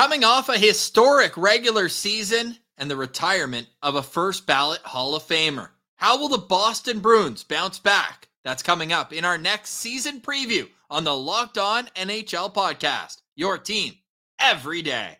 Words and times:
Coming 0.00 0.24
off 0.24 0.48
a 0.48 0.56
historic 0.56 1.36
regular 1.36 1.90
season 1.90 2.56
and 2.78 2.90
the 2.90 2.96
retirement 2.96 3.66
of 3.82 3.96
a 3.96 4.02
first 4.02 4.46
ballot 4.46 4.80
Hall 4.80 5.14
of 5.14 5.24
Famer. 5.24 5.68
How 5.96 6.18
will 6.18 6.30
the 6.30 6.38
Boston 6.38 7.00
Bruins 7.00 7.44
bounce 7.44 7.78
back? 7.78 8.28
That's 8.42 8.62
coming 8.62 8.94
up 8.94 9.12
in 9.12 9.26
our 9.26 9.36
next 9.36 9.72
season 9.72 10.22
preview 10.22 10.70
on 10.88 11.04
the 11.04 11.14
Locked 11.14 11.58
On 11.58 11.84
NHL 11.96 12.54
podcast. 12.54 13.18
Your 13.36 13.58
team 13.58 13.92
every 14.38 14.80
day. 14.80 15.18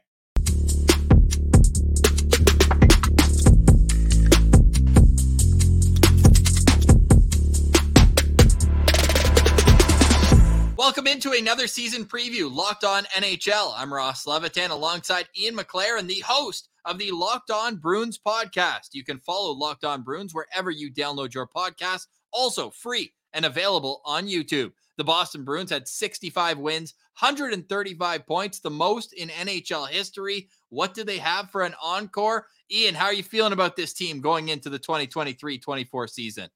Another 11.38 11.68
season 11.68 12.04
preview, 12.04 12.52
Locked 12.52 12.84
On 12.84 13.04
NHL. 13.16 13.72
I'm 13.76 13.94
Ross 13.94 14.26
Levitan 14.26 14.70
alongside 14.70 15.28
Ian 15.38 15.56
McLaren, 15.56 16.00
and 16.00 16.10
the 16.10 16.20
host 16.20 16.68
of 16.84 16.98
the 16.98 17.10
Locked 17.12 17.50
On 17.50 17.76
Bruins 17.76 18.18
podcast. 18.18 18.88
You 18.92 19.04
can 19.04 19.20
follow 19.20 19.52
Locked 19.52 19.84
On 19.84 20.02
Bruins 20.02 20.34
wherever 20.34 20.70
you 20.70 20.92
download 20.92 21.32
your 21.32 21.46
podcast, 21.46 22.08
also 22.32 22.68
free 22.68 23.14
and 23.32 23.44
available 23.44 24.02
on 24.04 24.26
YouTube. 24.26 24.72
The 24.98 25.04
Boston 25.04 25.44
Bruins 25.44 25.70
had 25.70 25.88
65 25.88 26.58
wins, 26.58 26.94
135 27.18 28.26
points, 28.26 28.58
the 28.58 28.70
most 28.70 29.12
in 29.12 29.28
NHL 29.30 29.88
history. 29.88 30.48
What 30.68 30.94
do 30.94 31.04
they 31.04 31.18
have 31.18 31.50
for 31.50 31.62
an 31.62 31.74
encore? 31.82 32.48
Ian, 32.70 32.94
how 32.94 33.06
are 33.06 33.14
you 33.14 33.22
feeling 33.22 33.52
about 33.52 33.76
this 33.76 33.92
team 33.92 34.20
going 34.20 34.50
into 34.50 34.68
the 34.68 34.78
2023 34.78 35.58
24 35.58 36.08
season? 36.08 36.50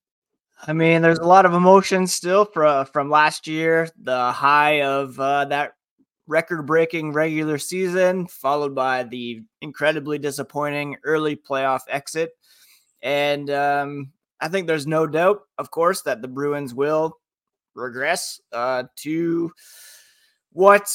I 0.66 0.72
mean, 0.72 1.02
there's 1.02 1.18
a 1.18 1.26
lot 1.26 1.46
of 1.46 1.54
emotion 1.54 2.06
still 2.06 2.44
from 2.44 2.86
from 2.86 3.10
last 3.10 3.46
year. 3.46 3.88
The 4.02 4.32
high 4.32 4.82
of 4.82 5.18
uh, 5.18 5.46
that 5.46 5.72
record-breaking 6.26 7.12
regular 7.12 7.58
season, 7.58 8.26
followed 8.26 8.74
by 8.74 9.02
the 9.02 9.42
incredibly 9.60 10.18
disappointing 10.18 10.96
early 11.04 11.36
playoff 11.36 11.80
exit, 11.88 12.32
and 13.02 13.50
um, 13.50 14.12
I 14.40 14.48
think 14.48 14.66
there's 14.66 14.86
no 14.86 15.06
doubt, 15.06 15.40
of 15.58 15.70
course, 15.70 16.02
that 16.02 16.22
the 16.22 16.28
Bruins 16.28 16.74
will 16.74 17.18
regress 17.74 18.40
uh, 18.52 18.84
to 18.96 19.52
what 20.52 20.88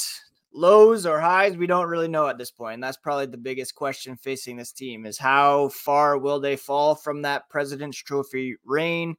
lows 0.54 1.06
or 1.06 1.20
highs 1.20 1.58
we 1.58 1.68
don't 1.68 1.90
really 1.90 2.08
know 2.08 2.28
at 2.28 2.38
this 2.38 2.50
point. 2.50 2.70
point 2.70 2.74
and 2.76 2.84
that's 2.84 2.98
probably 2.98 3.28
the 3.28 3.38
biggest 3.38 3.76
question 3.76 4.16
facing 4.16 4.58
this 4.58 4.72
team 4.72 5.06
is 5.06 5.18
how 5.18 5.70
far 5.70 6.18
will 6.18 6.40
they 6.40 6.56
fall 6.56 6.96
from 6.96 7.22
that 7.22 7.48
president's 7.50 8.02
trophy 8.02 8.56
reign 8.66 9.16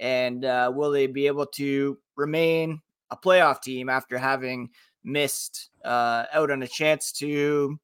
and 0.00 0.44
uh, 0.44 0.70
will 0.74 0.90
they 0.90 1.06
be 1.06 1.26
able 1.26 1.46
to 1.46 1.98
remain 2.16 2.80
a 3.10 3.16
playoff 3.16 3.62
team 3.62 3.88
after 3.88 4.18
having 4.18 4.70
missed 5.04 5.70
uh, 5.84 6.24
out 6.32 6.50
on 6.50 6.62
a 6.62 6.68
chance 6.68 7.12
to 7.12 7.78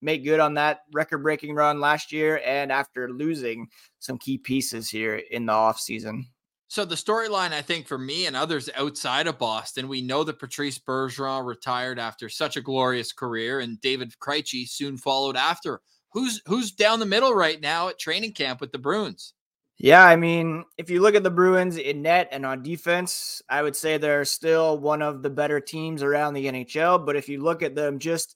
make 0.00 0.24
good 0.24 0.40
on 0.40 0.54
that 0.54 0.80
record 0.92 1.18
breaking 1.18 1.54
run 1.54 1.80
last 1.80 2.12
year 2.12 2.40
and 2.44 2.70
after 2.70 3.10
losing 3.10 3.68
some 3.98 4.18
key 4.18 4.38
pieces 4.38 4.88
here 4.88 5.16
in 5.16 5.46
the 5.46 5.52
offseason? 5.52 6.24
So 6.70 6.84
the 6.84 6.96
storyline, 6.96 7.52
I 7.52 7.62
think, 7.62 7.86
for 7.86 7.96
me 7.96 8.26
and 8.26 8.36
others 8.36 8.68
outside 8.76 9.26
of 9.26 9.38
Boston, 9.38 9.88
we 9.88 10.02
know 10.02 10.22
that 10.24 10.38
Patrice 10.38 10.78
Bergeron 10.78 11.46
retired 11.46 11.98
after 11.98 12.28
such 12.28 12.58
a 12.58 12.60
glorious 12.60 13.10
career, 13.10 13.60
and 13.60 13.80
David 13.80 14.12
Krejci 14.20 14.68
soon 14.68 14.98
followed 14.98 15.36
after. 15.36 15.80
Who's 16.12 16.42
who's 16.46 16.70
down 16.70 17.00
the 17.00 17.06
middle 17.06 17.34
right 17.34 17.60
now 17.60 17.88
at 17.88 17.98
training 17.98 18.32
camp 18.32 18.60
with 18.60 18.72
the 18.72 18.78
Bruins? 18.78 19.32
Yeah, 19.80 20.04
I 20.04 20.16
mean, 20.16 20.64
if 20.76 20.90
you 20.90 21.00
look 21.00 21.14
at 21.14 21.22
the 21.22 21.30
Bruins 21.30 21.76
in 21.76 22.02
net 22.02 22.28
and 22.32 22.44
on 22.44 22.64
defense, 22.64 23.40
I 23.48 23.62
would 23.62 23.76
say 23.76 23.96
they're 23.96 24.24
still 24.24 24.76
one 24.76 25.02
of 25.02 25.22
the 25.22 25.30
better 25.30 25.60
teams 25.60 26.02
around 26.02 26.34
the 26.34 26.46
NHL. 26.46 27.06
But 27.06 27.14
if 27.14 27.28
you 27.28 27.40
look 27.40 27.62
at 27.62 27.76
them 27.76 28.00
just 28.00 28.34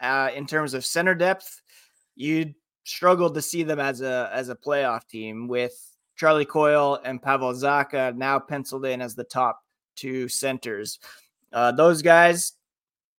uh, 0.00 0.30
in 0.34 0.46
terms 0.46 0.74
of 0.74 0.84
center 0.84 1.14
depth, 1.14 1.62
you'd 2.16 2.54
struggle 2.84 3.30
to 3.30 3.40
see 3.40 3.62
them 3.62 3.80
as 3.80 4.02
a 4.02 4.28
as 4.32 4.50
a 4.50 4.54
playoff 4.54 5.06
team 5.08 5.48
with 5.48 5.72
Charlie 6.16 6.44
Coyle 6.44 7.00
and 7.02 7.22
Pavel 7.22 7.52
Zacha 7.54 8.14
now 8.14 8.38
penciled 8.38 8.84
in 8.84 9.00
as 9.00 9.14
the 9.14 9.24
top 9.24 9.58
two 9.96 10.28
centers. 10.28 10.98
Uh, 11.50 11.72
those 11.72 12.02
guys 12.02 12.52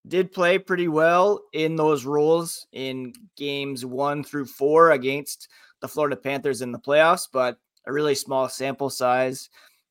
did 0.07 0.31
play 0.33 0.59
pretty 0.59 0.87
well 0.87 1.41
in 1.53 1.77
those 1.77 2.05
roles 2.05 2.67
in 2.73 3.13
games 3.37 3.85
one 3.85 4.23
through 4.23 4.45
four 4.45 4.91
against 4.91 5.47
the 5.83 5.87
Florida 5.89 6.15
Panthers 6.15 6.61
in 6.61 6.71
the 6.71 6.79
playoffs, 6.79 7.27
but 7.31 7.57
a 7.85 7.91
really 7.91 8.15
small 8.15 8.47
sample 8.47 8.89
size. 8.89 9.49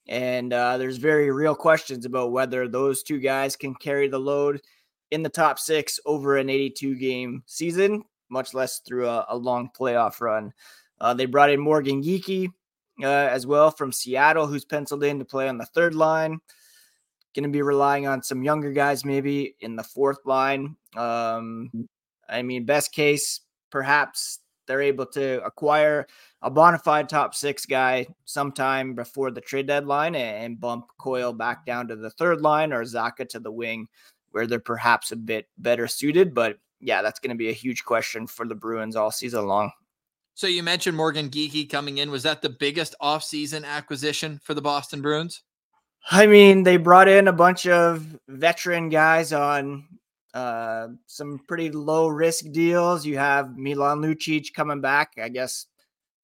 And 0.08 0.52
uh, 0.52 0.78
there's 0.78 0.96
very 0.96 1.30
real 1.30 1.54
questions 1.54 2.06
about 2.06 2.32
whether 2.32 2.66
those 2.66 3.02
two 3.02 3.20
guys 3.20 3.56
can 3.56 3.74
carry 3.74 4.08
the 4.08 4.18
load 4.18 4.62
in 5.10 5.22
the 5.22 5.28
top 5.28 5.58
six 5.58 6.00
over 6.06 6.38
an 6.38 6.48
82 6.48 6.96
game 6.96 7.42
season, 7.44 8.02
much 8.30 8.54
less 8.54 8.80
through 8.80 9.06
a, 9.06 9.26
a 9.28 9.36
long 9.36 9.68
playoff 9.78 10.22
run. 10.22 10.52
Uh, 10.98 11.12
they 11.12 11.26
brought 11.26 11.50
in 11.50 11.60
Morgan 11.60 12.02
Geekie 12.02 12.48
uh, 13.02 13.06
as 13.06 13.46
well 13.46 13.70
from 13.70 13.92
Seattle, 13.92 14.46
who's 14.46 14.64
penciled 14.64 15.04
in 15.04 15.18
to 15.18 15.26
play 15.26 15.46
on 15.46 15.58
the 15.58 15.66
third 15.66 15.94
line. 15.94 16.38
Going 17.34 17.44
to 17.44 17.50
be 17.50 17.62
relying 17.62 18.06
on 18.06 18.22
some 18.22 18.42
younger 18.42 18.72
guys 18.72 19.04
maybe 19.04 19.56
in 19.60 19.76
the 19.76 19.84
fourth 19.84 20.24
line. 20.24 20.76
Um, 20.96 21.70
I 22.28 22.40
mean, 22.40 22.64
best 22.64 22.92
case, 22.92 23.40
perhaps 23.70 24.38
they're 24.72 24.80
able 24.80 25.04
to 25.04 25.44
acquire 25.44 26.06
a 26.40 26.50
bona 26.50 26.78
fide 26.78 27.06
top 27.06 27.34
six 27.34 27.66
guy 27.66 28.06
sometime 28.24 28.94
before 28.94 29.30
the 29.30 29.42
trade 29.42 29.66
deadline 29.66 30.14
and 30.14 30.58
bump 30.58 30.86
Coyle 30.98 31.34
back 31.34 31.66
down 31.66 31.88
to 31.88 31.94
the 31.94 32.08
third 32.08 32.40
line 32.40 32.72
or 32.72 32.82
Zacha 32.84 33.28
to 33.28 33.38
the 33.38 33.52
wing, 33.52 33.86
where 34.30 34.46
they're 34.46 34.58
perhaps 34.58 35.12
a 35.12 35.16
bit 35.16 35.46
better 35.58 35.86
suited. 35.86 36.32
But 36.32 36.56
yeah, 36.80 37.02
that's 37.02 37.20
going 37.20 37.32
to 37.32 37.36
be 37.36 37.50
a 37.50 37.52
huge 37.52 37.84
question 37.84 38.26
for 38.26 38.46
the 38.46 38.54
Bruins 38.54 38.96
all 38.96 39.10
season 39.10 39.46
long. 39.46 39.72
So 40.32 40.46
you 40.46 40.62
mentioned 40.62 40.96
Morgan 40.96 41.28
Geekie 41.28 41.68
coming 41.68 41.98
in. 41.98 42.10
Was 42.10 42.22
that 42.22 42.40
the 42.40 42.48
biggest 42.48 42.94
offseason 43.02 43.66
acquisition 43.66 44.40
for 44.42 44.54
the 44.54 44.62
Boston 44.62 45.02
Bruins? 45.02 45.42
I 46.10 46.26
mean, 46.26 46.62
they 46.62 46.78
brought 46.78 47.08
in 47.08 47.28
a 47.28 47.32
bunch 47.34 47.66
of 47.66 48.18
veteran 48.26 48.88
guys 48.88 49.34
on 49.34 49.84
uh, 50.34 50.88
some 51.06 51.40
pretty 51.46 51.70
low 51.70 52.08
risk 52.08 52.50
deals. 52.52 53.04
You 53.04 53.18
have 53.18 53.56
Milan 53.56 54.00
Lucic 54.00 54.54
coming 54.54 54.80
back, 54.80 55.12
I 55.22 55.28
guess 55.28 55.66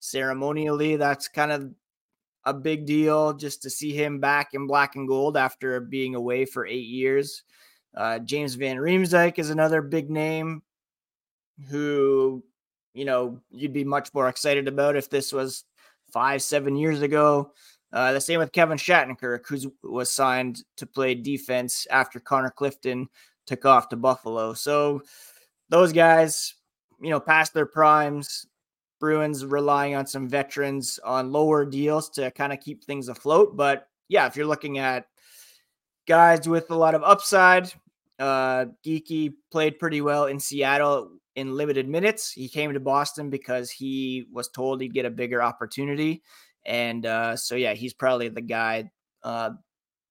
ceremonially. 0.01 0.97
That's 0.97 1.29
kind 1.29 1.53
of 1.53 1.71
a 2.45 2.55
big 2.55 2.87
deal 2.87 3.35
just 3.35 3.63
to 3.63 3.71
see 3.71 3.93
him 3.93 4.21
back 4.21 4.55
in 4.55 4.67
black 4.67 4.97
and 4.97 5.07
gold 5.07 5.37
after 5.37 5.81
being 5.81 6.15
away 6.15 6.45
for 6.45 6.67
eight 6.67 6.87
years. 6.87 7.43
Uh, 7.95 8.19
James 8.21 8.55
Van 8.55 8.77
Riemsdyk 8.77 9.39
is 9.39 9.51
another 9.51 9.83
big 9.83 10.11
name 10.11 10.63
who, 11.69 12.43
you 12.95 13.05
know, 13.05 13.41
you'd 13.51 13.73
be 13.73 13.85
much 13.85 14.15
more 14.15 14.29
excited 14.29 14.69
about 14.69 14.97
if 14.97 15.11
this 15.11 15.33
was 15.33 15.65
five, 16.13 16.43
seven 16.43 16.77
years 16.77 17.03
ago. 17.03 17.53
Uh, 17.93 18.13
the 18.13 18.21
same 18.21 18.39
with 18.39 18.53
Kevin 18.53 18.79
Shattenkirk, 18.79 19.47
who 19.47 19.73
was 19.83 20.11
signed 20.11 20.63
to 20.77 20.87
play 20.87 21.15
defense 21.15 21.87
after 21.91 22.21
Connor 22.21 22.51
Clifton 22.51 23.09
took 23.49 23.65
off 23.65 23.89
to 23.89 23.97
Buffalo. 23.97 24.55
So 24.55 25.03
those 25.69 25.93
guys, 25.93 26.55
you 27.01 27.11
know, 27.11 27.19
past 27.19 27.55
their 27.55 27.67
primes, 27.67 28.47
Bruins 29.01 29.45
relying 29.45 29.95
on 29.95 30.07
some 30.07 30.29
veterans 30.29 30.99
on 31.05 31.33
lower 31.33 31.65
deals 31.65 32.11
to 32.11 32.31
kind 32.33 32.53
of 32.53 32.61
keep 32.61 32.85
things 32.85 33.09
afloat. 33.09 33.57
But 33.57 33.89
yeah, 34.09 34.27
if 34.27 34.37
you're 34.37 34.47
looking 34.47 34.79
at 34.79 35.07
guys 36.07 36.49
with 36.49 36.71
a 36.71 36.77
lot 36.77 36.95
of 36.95 37.03
upside, 37.03 37.73
uh, 38.19 38.67
Geekie 38.85 39.35
played 39.51 39.79
pretty 39.79 40.01
well 40.01 40.27
in 40.27 40.41
Seattle 40.41 41.11
in 41.37 41.57
limited 41.57 41.89
minutes. 41.89 42.33
He 42.33 42.49
came 42.49 42.73
to 42.73 42.81
Boston 42.81 43.31
because 43.31 43.71
he 43.71 44.27
was 44.33 44.49
told 44.49 44.81
he'd 44.81 44.95
get 44.95 45.07
a 45.07 45.11
bigger 45.11 45.43
opportunity. 45.43 46.23
And 46.67 47.07
uh, 47.07 47.37
so, 47.37 47.55
yeah, 47.55 47.75
he's 47.75 47.95
probably 47.95 48.29
the 48.29 48.41
guy 48.41 48.91
uh, 49.23 49.51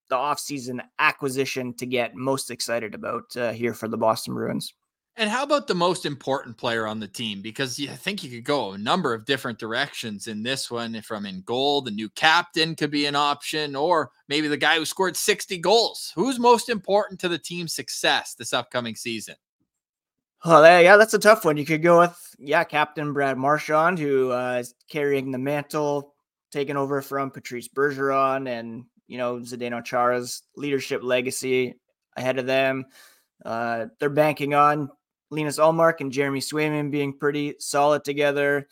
the 0.10 0.16
offseason 0.16 0.82
acquisition 1.00 1.74
to 1.76 1.86
get 1.86 2.16
most 2.16 2.52
excited 2.52 2.96
about 2.96 3.36
uh, 3.36 3.52
here 3.52 3.74
for 3.74 3.88
the 3.88 3.98
Boston 3.98 4.34
Bruins. 4.34 4.74
And 5.20 5.32
how 5.32 5.42
about 5.42 5.66
the 5.66 5.74
most 5.74 6.06
important 6.06 6.58
player 6.58 6.86
on 6.86 7.00
the 7.00 7.08
team? 7.08 7.42
Because 7.42 7.80
I 7.82 7.96
think 7.96 8.24
you 8.24 8.30
could 8.30 8.44
go 8.44 8.74
a 8.74 8.78
number 8.78 9.16
of 9.16 9.26
different 9.26 9.58
directions 9.58 10.28
in 10.28 10.44
this 10.44 10.70
one. 10.70 11.02
From 11.02 11.26
in 11.26 11.42
goal, 11.42 11.82
the 11.82 11.90
new 11.90 12.08
captain 12.10 12.76
could 12.76 12.92
be 12.92 13.08
an 13.08 13.16
option, 13.16 13.76
or 13.76 14.12
maybe 14.28 14.48
the 14.48 14.58
guy 14.58 14.78
who 14.78 14.86
scored 14.86 15.18
60 15.18 15.58
goals. 15.58 16.14
Who's 16.14 16.38
most 16.38 16.70
important 16.70 17.20
to 17.22 17.30
the 17.30 17.40
team's 17.40 17.74
success 17.74 18.36
this 18.36 18.54
upcoming 18.54 18.96
season? 18.96 19.36
Oh, 20.46 20.64
yeah, 20.64 20.98
that's 20.98 21.16
a 21.16 21.20
tough 21.20 21.46
one. 21.46 21.58
You 21.58 21.66
could 21.66 21.82
go 21.82 21.98
with, 21.98 22.36
yeah, 22.38 22.64
Captain 22.64 23.12
Brad 23.12 23.40
Marchand, 23.40 23.98
who 23.98 24.32
uh, 24.32 24.58
is 24.60 24.76
carrying 24.88 25.32
the 25.32 25.40
mantle, 25.40 26.14
taking 26.52 26.78
over 26.78 27.02
from 27.02 27.32
Patrice 27.32 27.68
Bergeron 27.68 28.48
and 28.48 28.86
you 29.08 29.18
know, 29.18 29.38
Zdeno 29.38 29.84
Chara's 29.84 30.44
leadership 30.56 31.02
legacy 31.04 31.76
ahead 32.16 32.40
of 32.40 32.46
them. 32.46 32.86
Uh, 33.46 33.86
they're 34.00 34.10
banking 34.10 34.54
on 34.54 34.90
Linus 35.30 35.60
Ullmark 35.60 36.02
and 36.02 36.12
Jeremy 36.12 36.40
Swayman 36.40 36.92
being 36.92 37.18
pretty 37.18 37.56
solid 37.60 38.04
together. 38.04 38.68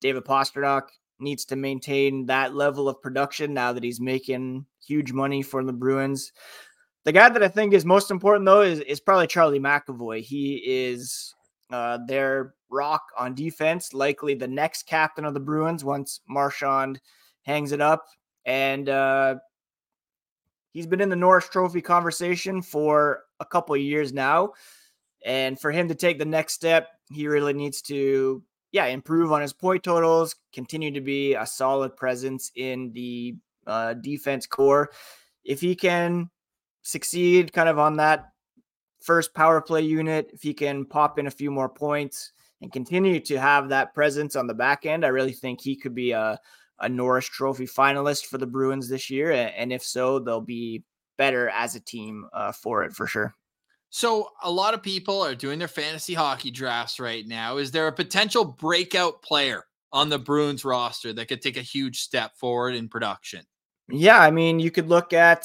David 0.00 0.24
Pastrnak 0.24 0.82
needs 1.18 1.44
to 1.46 1.56
maintain 1.56 2.26
that 2.26 2.54
level 2.54 2.88
of 2.88 3.00
production 3.00 3.54
now 3.54 3.72
that 3.72 3.82
he's 3.82 4.00
making 4.00 4.66
huge 4.86 5.12
money 5.12 5.42
for 5.42 5.64
the 5.64 5.72
Bruins. 5.72 6.32
The 7.04 7.12
guy 7.12 7.28
that 7.28 7.42
I 7.42 7.48
think 7.48 7.72
is 7.72 7.84
most 7.84 8.10
important 8.10 8.46
though 8.46 8.62
is 8.62 8.80
is 8.80 9.00
probably 9.00 9.26
Charlie 9.26 9.60
McAvoy. 9.60 10.22
He 10.22 10.56
is 10.66 11.34
uh, 11.70 11.98
their 12.06 12.54
rock 12.70 13.02
on 13.16 13.34
defense, 13.34 13.92
likely 13.94 14.34
the 14.34 14.48
next 14.48 14.86
captain 14.86 15.24
of 15.24 15.34
the 15.34 15.40
Bruins 15.40 15.84
once 15.84 16.20
Marchand 16.28 17.00
hangs 17.42 17.72
it 17.72 17.80
up. 17.80 18.04
And 18.44 18.88
uh, 18.88 19.36
he's 20.76 20.86
been 20.86 21.00
in 21.00 21.08
the 21.08 21.16
Norris 21.16 21.48
Trophy 21.48 21.80
conversation 21.80 22.60
for 22.60 23.22
a 23.40 23.46
couple 23.46 23.74
of 23.74 23.80
years 23.80 24.12
now. 24.12 24.52
And 25.24 25.58
for 25.58 25.72
him 25.72 25.88
to 25.88 25.94
take 25.94 26.18
the 26.18 26.26
next 26.26 26.52
step, 26.52 26.88
he 27.10 27.26
really 27.28 27.54
needs 27.54 27.80
to, 27.82 28.42
yeah, 28.72 28.84
improve 28.84 29.32
on 29.32 29.40
his 29.40 29.54
point 29.54 29.82
totals, 29.82 30.36
continue 30.52 30.90
to 30.90 31.00
be 31.00 31.32
a 31.32 31.46
solid 31.46 31.96
presence 31.96 32.52
in 32.56 32.92
the 32.92 33.36
uh, 33.66 33.94
defense 33.94 34.46
core. 34.46 34.90
If 35.46 35.62
he 35.62 35.74
can 35.74 36.28
succeed 36.82 37.54
kind 37.54 37.70
of 37.70 37.78
on 37.78 37.96
that 37.96 38.26
first 39.00 39.32
power 39.32 39.62
play 39.62 39.80
unit, 39.80 40.28
if 40.34 40.42
he 40.42 40.52
can 40.52 40.84
pop 40.84 41.18
in 41.18 41.26
a 41.26 41.30
few 41.30 41.50
more 41.50 41.70
points 41.70 42.32
and 42.60 42.70
continue 42.70 43.18
to 43.20 43.40
have 43.40 43.70
that 43.70 43.94
presence 43.94 44.36
on 44.36 44.46
the 44.46 44.52
back 44.52 44.84
end, 44.84 45.06
I 45.06 45.08
really 45.08 45.32
think 45.32 45.62
he 45.62 45.74
could 45.74 45.94
be 45.94 46.10
a, 46.12 46.38
a 46.80 46.88
Norris 46.88 47.26
Trophy 47.26 47.66
finalist 47.66 48.26
for 48.26 48.38
the 48.38 48.46
Bruins 48.46 48.88
this 48.88 49.10
year. 49.10 49.32
And 49.32 49.72
if 49.72 49.82
so, 49.82 50.18
they'll 50.18 50.40
be 50.40 50.84
better 51.16 51.48
as 51.50 51.74
a 51.74 51.80
team 51.80 52.26
uh, 52.32 52.52
for 52.52 52.84
it 52.84 52.92
for 52.92 53.06
sure. 53.06 53.34
So, 53.90 54.30
a 54.42 54.50
lot 54.50 54.74
of 54.74 54.82
people 54.82 55.22
are 55.22 55.34
doing 55.34 55.58
their 55.58 55.68
fantasy 55.68 56.12
hockey 56.12 56.50
drafts 56.50 57.00
right 57.00 57.26
now. 57.26 57.56
Is 57.56 57.70
there 57.70 57.86
a 57.86 57.92
potential 57.92 58.44
breakout 58.44 59.22
player 59.22 59.64
on 59.92 60.08
the 60.08 60.18
Bruins 60.18 60.64
roster 60.64 61.12
that 61.12 61.28
could 61.28 61.40
take 61.40 61.56
a 61.56 61.62
huge 61.62 62.00
step 62.00 62.36
forward 62.36 62.74
in 62.74 62.88
production? 62.88 63.46
Yeah, 63.88 64.18
I 64.18 64.32
mean, 64.32 64.58
you 64.58 64.72
could 64.72 64.88
look 64.88 65.12
at 65.12 65.44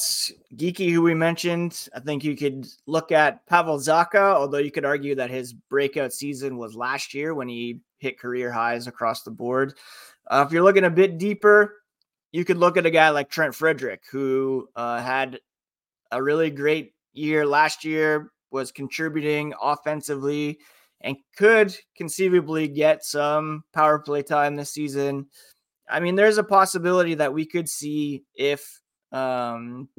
Geekie, 0.55 0.91
who 0.91 1.03
we 1.03 1.13
mentioned. 1.13 1.87
I 1.95 1.99
think 1.99 2.23
you 2.23 2.35
could 2.35 2.65
look 2.87 3.11
at 3.11 3.45
Pavel 3.45 3.77
Zacha, 3.77 4.33
although 4.33 4.57
you 4.57 4.71
could 4.71 4.85
argue 4.85 5.13
that 5.15 5.29
his 5.29 5.53
breakout 5.53 6.11
season 6.11 6.57
was 6.57 6.75
last 6.75 7.13
year 7.13 7.35
when 7.35 7.47
he 7.47 7.81
hit 7.99 8.19
career 8.19 8.51
highs 8.51 8.87
across 8.87 9.21
the 9.21 9.29
board. 9.29 9.75
Uh, 10.31 10.45
if 10.47 10.53
you're 10.53 10.63
looking 10.63 10.85
a 10.85 10.89
bit 10.89 11.17
deeper, 11.17 11.81
you 12.31 12.45
could 12.45 12.57
look 12.57 12.77
at 12.77 12.85
a 12.85 12.91
guy 12.91 13.09
like 13.09 13.29
Trent 13.29 13.53
Frederic, 13.53 14.03
who 14.09 14.69
uh, 14.77 15.01
had 15.01 15.39
a 16.09 16.23
really 16.23 16.49
great 16.49 16.93
year 17.11 17.45
last 17.45 17.83
year, 17.83 18.31
was 18.49 18.71
contributing 18.71 19.53
offensively, 19.61 20.59
and 21.01 21.17
could 21.35 21.75
conceivably 21.97 22.69
get 22.69 23.03
some 23.03 23.65
power 23.73 23.99
play 23.99 24.23
time 24.23 24.55
this 24.55 24.71
season. 24.71 25.27
I 25.89 25.99
mean, 25.99 26.15
there's 26.15 26.37
a 26.37 26.43
possibility 26.43 27.15
that 27.15 27.33
we 27.33 27.45
could 27.45 27.67
see 27.67 28.23
if 28.33 28.81
um, 29.11 29.89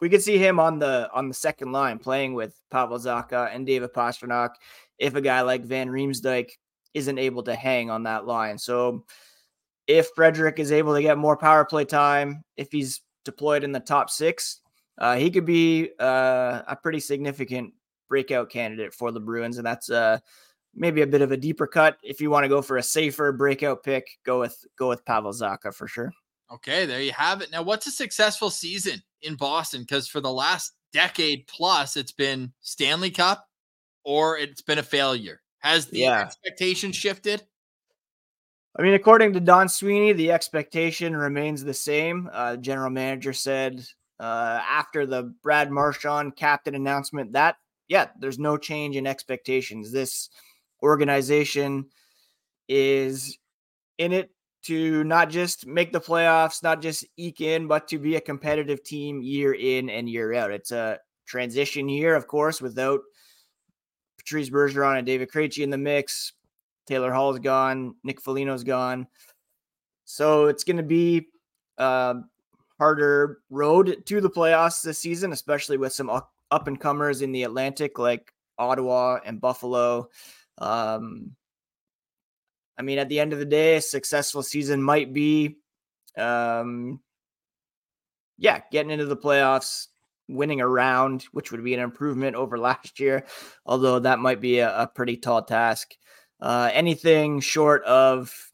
we 0.00 0.08
could 0.08 0.22
see 0.22 0.38
him 0.38 0.58
on 0.58 0.78
the 0.78 1.10
on 1.12 1.28
the 1.28 1.34
second 1.34 1.72
line 1.72 1.98
playing 1.98 2.32
with 2.32 2.58
Pavel 2.70 2.98
Zacha 2.98 3.54
and 3.54 3.66
David 3.66 3.92
Pastrnak 3.92 4.54
if 4.98 5.14
a 5.14 5.20
guy 5.20 5.42
like 5.42 5.66
Van 5.66 5.90
Riemsdyk 5.90 6.48
isn't 6.94 7.18
able 7.18 7.42
to 7.42 7.54
hang 7.54 7.90
on 7.90 8.04
that 8.04 8.26
line. 8.26 8.56
So 8.56 9.04
if 9.86 10.08
Frederic 10.14 10.58
is 10.58 10.72
able 10.72 10.94
to 10.94 11.02
get 11.02 11.18
more 11.18 11.36
power 11.36 11.64
play 11.64 11.84
time, 11.84 12.44
if 12.56 12.70
he's 12.70 13.00
deployed 13.24 13.64
in 13.64 13.72
the 13.72 13.80
top 13.80 14.10
six, 14.10 14.60
uh, 14.98 15.16
he 15.16 15.30
could 15.30 15.46
be 15.46 15.90
uh, 15.98 16.62
a 16.66 16.76
pretty 16.80 17.00
significant 17.00 17.72
breakout 18.08 18.50
candidate 18.50 18.94
for 18.94 19.10
the 19.10 19.20
Bruins, 19.20 19.56
and 19.56 19.66
that's 19.66 19.90
uh, 19.90 20.18
maybe 20.74 21.02
a 21.02 21.06
bit 21.06 21.22
of 21.22 21.32
a 21.32 21.36
deeper 21.36 21.66
cut. 21.66 21.96
If 22.02 22.20
you 22.20 22.30
want 22.30 22.44
to 22.44 22.48
go 22.48 22.62
for 22.62 22.76
a 22.76 22.82
safer 22.82 23.32
breakout 23.32 23.82
pick, 23.82 24.06
go 24.24 24.40
with 24.40 24.64
go 24.78 24.88
with 24.88 25.04
Pavel 25.04 25.32
Zacha 25.32 25.74
for 25.74 25.88
sure. 25.88 26.12
Okay, 26.52 26.84
there 26.84 27.00
you 27.00 27.12
have 27.12 27.40
it. 27.40 27.50
Now, 27.50 27.62
what's 27.62 27.86
a 27.86 27.90
successful 27.90 28.50
season 28.50 29.02
in 29.22 29.36
Boston? 29.36 29.82
Because 29.82 30.06
for 30.06 30.20
the 30.20 30.32
last 30.32 30.72
decade 30.92 31.46
plus, 31.46 31.96
it's 31.96 32.12
been 32.12 32.52
Stanley 32.60 33.10
Cup 33.10 33.48
or 34.04 34.36
it's 34.36 34.60
been 34.60 34.78
a 34.78 34.82
failure. 34.82 35.40
Has 35.60 35.86
the 35.86 36.00
yeah. 36.00 36.20
expectation 36.20 36.92
shifted? 36.92 37.42
I 38.74 38.82
mean, 38.82 38.94
according 38.94 39.34
to 39.34 39.40
Don 39.40 39.68
Sweeney, 39.68 40.12
the 40.12 40.32
expectation 40.32 41.14
remains 41.14 41.62
the 41.62 41.74
same. 41.74 42.30
Uh, 42.32 42.56
general 42.56 42.90
manager 42.90 43.34
said 43.34 43.84
uh, 44.18 44.60
after 44.66 45.04
the 45.04 45.34
Brad 45.42 45.70
Marchand 45.70 46.36
captain 46.36 46.74
announcement 46.74 47.32
that, 47.32 47.56
yeah, 47.88 48.08
there's 48.18 48.38
no 48.38 48.56
change 48.56 48.96
in 48.96 49.06
expectations. 49.06 49.92
This 49.92 50.30
organization 50.82 51.86
is 52.66 53.38
in 53.98 54.12
it 54.12 54.30
to 54.62 55.04
not 55.04 55.28
just 55.28 55.66
make 55.66 55.92
the 55.92 56.00
playoffs, 56.00 56.62
not 56.62 56.80
just 56.80 57.04
eke 57.16 57.42
in, 57.42 57.66
but 57.66 57.88
to 57.88 57.98
be 57.98 58.16
a 58.16 58.20
competitive 58.20 58.82
team 58.82 59.20
year 59.20 59.52
in 59.52 59.90
and 59.90 60.08
year 60.08 60.32
out. 60.32 60.50
It's 60.50 60.72
a 60.72 60.98
transition 61.26 61.88
year, 61.88 62.14
of 62.14 62.26
course, 62.26 62.62
without 62.62 63.00
Patrice 64.18 64.48
Bergeron 64.48 64.98
and 64.98 65.06
David 65.06 65.30
Krejci 65.30 65.62
in 65.62 65.70
the 65.70 65.78
mix. 65.78 66.32
Taylor 66.86 67.12
Hall's 67.12 67.38
gone, 67.38 67.94
Nick 68.04 68.20
Foligno's 68.20 68.64
gone. 68.64 69.06
So 70.04 70.46
it's 70.46 70.64
going 70.64 70.76
to 70.76 70.82
be 70.82 71.28
a 71.78 72.16
harder 72.78 73.38
road 73.50 74.02
to 74.06 74.20
the 74.20 74.30
playoffs 74.30 74.82
this 74.82 74.98
season, 74.98 75.32
especially 75.32 75.76
with 75.76 75.92
some 75.92 76.10
up 76.10 76.68
and 76.68 76.78
comers 76.78 77.22
in 77.22 77.32
the 77.32 77.44
Atlantic 77.44 77.98
like 77.98 78.32
Ottawa 78.58 79.18
and 79.24 79.40
Buffalo. 79.40 80.08
Um, 80.58 81.32
I 82.78 82.82
mean, 82.82 82.98
at 82.98 83.08
the 83.08 83.20
end 83.20 83.32
of 83.32 83.38
the 83.38 83.44
day, 83.44 83.76
a 83.76 83.80
successful 83.80 84.42
season 84.42 84.82
might 84.82 85.12
be, 85.12 85.58
um, 86.16 87.00
yeah, 88.38 88.60
getting 88.70 88.90
into 88.90 89.06
the 89.06 89.16
playoffs, 89.16 89.88
winning 90.28 90.60
a 90.60 90.68
round, 90.68 91.22
which 91.32 91.52
would 91.52 91.62
be 91.62 91.74
an 91.74 91.80
improvement 91.80 92.36
over 92.36 92.58
last 92.58 93.00
year, 93.00 93.24
although 93.66 93.98
that 93.98 94.18
might 94.18 94.40
be 94.40 94.58
a, 94.58 94.82
a 94.82 94.86
pretty 94.86 95.16
tall 95.16 95.42
task. 95.42 95.94
Uh, 96.42 96.68
anything 96.72 97.38
short 97.38 97.84
of 97.84 98.50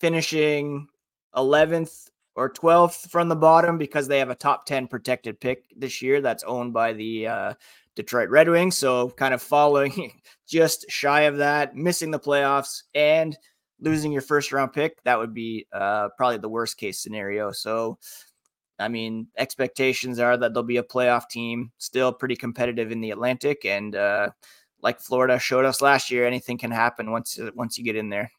finishing 0.00 0.88
11th 1.36 2.08
or 2.34 2.52
12th 2.52 3.08
from 3.08 3.28
the 3.28 3.36
bottom 3.36 3.78
because 3.78 4.08
they 4.08 4.18
have 4.18 4.30
a 4.30 4.34
top 4.34 4.66
10 4.66 4.88
protected 4.88 5.38
pick 5.38 5.62
this 5.76 6.02
year 6.02 6.20
that's 6.20 6.42
owned 6.42 6.72
by 6.72 6.92
the 6.92 7.28
uh, 7.28 7.54
Detroit 7.94 8.30
Red 8.30 8.48
Wings. 8.48 8.76
So 8.76 9.10
kind 9.10 9.32
of 9.32 9.40
following 9.40 10.20
just 10.48 10.84
shy 10.88 11.22
of 11.22 11.36
that, 11.36 11.76
missing 11.76 12.10
the 12.10 12.18
playoffs 12.18 12.82
and 12.96 13.36
losing 13.80 14.10
your 14.10 14.22
first 14.22 14.50
round 14.50 14.72
pick, 14.72 15.00
that 15.04 15.20
would 15.20 15.32
be 15.32 15.68
uh, 15.72 16.08
probably 16.16 16.38
the 16.38 16.48
worst 16.48 16.78
case 16.78 16.98
scenario. 16.98 17.52
So, 17.52 17.96
I 18.80 18.88
mean, 18.88 19.28
expectations 19.38 20.18
are 20.18 20.36
that 20.36 20.52
they'll 20.52 20.64
be 20.64 20.78
a 20.78 20.82
playoff 20.82 21.28
team, 21.28 21.70
still 21.78 22.12
pretty 22.12 22.34
competitive 22.34 22.90
in 22.90 23.00
the 23.00 23.12
Atlantic, 23.12 23.64
and 23.64 23.94
uh, 23.94 24.30
like 24.82 25.00
Florida 25.00 25.38
showed 25.38 25.64
us 25.64 25.80
last 25.80 26.10
year, 26.10 26.26
anything 26.26 26.58
can 26.58 26.70
happen 26.70 27.10
once 27.10 27.38
once 27.54 27.78
you 27.78 27.84
get 27.84 27.96
in 27.96 28.08
there. 28.08 28.30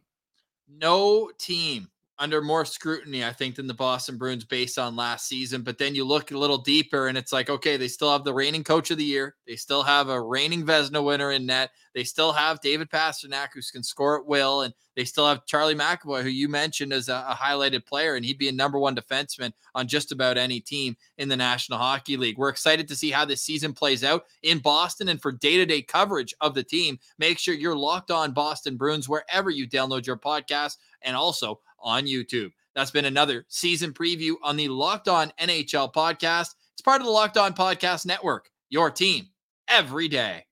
No 0.68 1.32
team 1.38 1.90
under 2.24 2.42
more 2.42 2.64
scrutiny, 2.64 3.26
I 3.26 3.34
think, 3.34 3.56
than 3.56 3.68
the 3.68 3.74
Boston 3.74 4.18
Bruins 4.18 4.46
based 4.46 4.80
on 4.80 4.96
last 4.96 5.28
season. 5.28 5.62
But 5.62 5.78
then 5.78 5.94
you 5.94 6.06
look 6.06 6.32
a 6.32 6.38
little 6.38 6.58
deeper 6.58 7.10
and 7.10 7.18
it's 7.18 7.34
like, 7.34 7.50
okay, 7.50 7.76
they 7.76 7.90
still 7.90 8.14
have 8.14 8.24
the 8.24 8.34
reigning 8.34 8.64
coach 8.64 8.92
of 8.92 8.98
the 8.98 9.04
year. 9.04 9.36
They 9.46 9.58
still 9.58 9.84
have 9.84 10.08
a 10.08 10.22
reigning 10.22 10.66
Vezina 10.66 11.04
winner 11.04 11.34
in 11.34 11.46
net. 11.46 11.72
They 11.94 12.06
still 12.06 12.32
have 12.32 12.62
David 12.62 12.90
Pastrnak, 12.90 13.50
who 13.54 13.60
can 13.74 13.84
score 13.84 14.22
at 14.22 14.26
will. 14.26 14.62
And 14.62 14.74
they 14.96 15.04
still 15.04 15.28
have 15.28 15.46
Charlie 15.46 15.76
McAvoy, 15.76 16.24
who 16.24 16.30
you 16.30 16.48
mentioned 16.48 16.94
as 16.94 17.10
a, 17.10 17.26
a 17.28 17.36
highlighted 17.36 17.86
player, 17.86 18.16
and 18.16 18.24
he'd 18.24 18.38
be 18.38 18.48
a 18.48 18.54
number 18.54 18.80
one 18.80 18.96
defenseman 18.96 19.52
on 19.76 19.88
just 19.88 20.12
about 20.12 20.38
any 20.38 20.60
team 20.62 20.96
in 21.18 21.28
the 21.28 21.36
National 21.36 21.80
Hockey 21.80 22.16
League. 22.16 22.38
We're 22.38 22.50
excited 22.50 22.88
to 22.88 22.96
see 22.96 23.12
how 23.12 23.26
this 23.26 23.42
season 23.42 23.74
plays 23.74 24.04
out 24.04 24.26
in 24.44 24.60
Boston. 24.60 25.10
And 25.10 25.22
for 25.22 25.34
day 25.34 25.58
to 25.58 25.66
day 25.66 25.82
coverage 25.82 26.34
of 26.40 26.54
the 26.54 26.64
team, 26.64 27.00
make 27.18 27.38
sure 27.38 27.54
you're 27.54 27.76
locked 27.76 28.12
on 28.12 28.32
Boston 28.32 28.78
Bruins 28.78 29.10
wherever 29.10 29.50
you 29.50 29.68
download 29.68 30.06
your 30.06 30.18
podcast 30.18 30.78
and 31.02 31.16
also 31.16 31.60
on 31.84 32.06
YouTube. 32.06 32.52
That's 32.76 32.92
been 32.92 33.06
another 33.06 33.46
season 33.50 33.94
preview 33.94 34.36
on 34.42 34.58
the 34.58 34.70
Locked 34.70 35.08
On 35.08 35.32
NHL 35.40 35.94
podcast. 35.94 36.56
It's 36.74 36.82
part 36.84 37.02
of 37.02 37.06
the 37.06 37.12
Locked 37.12 37.38
On 37.38 37.54
Podcast 37.54 38.06
Network, 38.06 38.50
your 38.70 38.90
team 38.90 39.28
every 39.68 40.08
day. 40.08 40.46